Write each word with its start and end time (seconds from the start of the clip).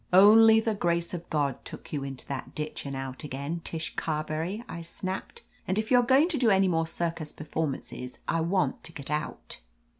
"Only 0.13 0.59
the 0.59 0.73
grace 0.73 1.13
of 1.13 1.29
God 1.29 1.63
took 1.63 1.93
you 1.93 2.03
into 2.03 2.25
that 2.25 2.55
ditch 2.55 2.87
and 2.87 2.95
out 2.95 3.23
again, 3.23 3.61
Tish 3.63 3.95
Carberry," 3.95 4.63
I 4.67 4.81
snapped. 4.81 5.43
"And 5.67 5.77
if 5.77 5.91
you 5.91 5.99
are 5.99 6.03
going 6.03 6.27
to 6.29 6.39
do 6.39 6.49
any 6.49 6.67
more 6.67 6.87
circus 6.87 7.31
performances 7.31 8.17
I 8.27 8.41
want 8.41 8.83
to 8.85 8.93
get 8.93 9.11
out.'' 9.11 9.59